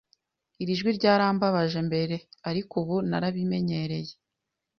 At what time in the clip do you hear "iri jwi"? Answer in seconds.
0.61-0.91